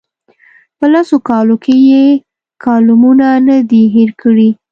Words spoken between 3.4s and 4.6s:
نه دي هېر کړي.